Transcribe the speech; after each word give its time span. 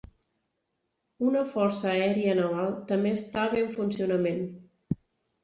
Una 1.31 1.43
força 1.51 1.91
aèria 1.91 2.33
naval 2.41 2.73
també 2.93 3.13
estava 3.19 3.61
en 3.67 3.71
funcionament. 3.77 4.43